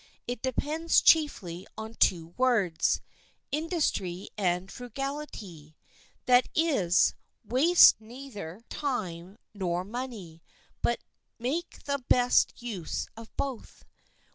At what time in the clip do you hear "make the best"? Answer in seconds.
11.37-12.63